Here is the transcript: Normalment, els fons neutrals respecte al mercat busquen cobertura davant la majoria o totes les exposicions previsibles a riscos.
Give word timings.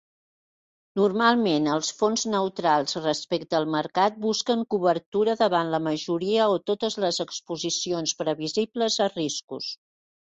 Normalment, 0.99 1.67
els 1.73 1.89
fons 1.97 2.23
neutrals 2.35 2.97
respecte 3.03 3.59
al 3.59 3.67
mercat 3.75 4.17
busquen 4.25 4.65
cobertura 4.75 5.35
davant 5.45 5.71
la 5.75 5.83
majoria 5.89 6.49
o 6.55 6.59
totes 6.71 6.99
les 7.05 7.23
exposicions 7.29 8.15
previsibles 8.25 8.99
a 9.09 9.13
riscos. 9.17 9.75